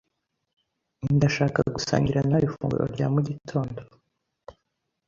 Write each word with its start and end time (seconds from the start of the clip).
Ndashaka 1.15 1.59
gusangira 1.75 2.19
nawe 2.27 2.43
ifunguro 2.47 2.83
rya 2.93 3.07
mu 3.13 3.19
gitondo. 3.27 3.79